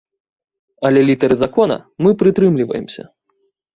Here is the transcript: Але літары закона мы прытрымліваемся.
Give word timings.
Але 0.87 1.03
літары 1.11 1.35
закона 1.43 1.77
мы 2.07 2.17
прытрымліваемся. 2.23 3.03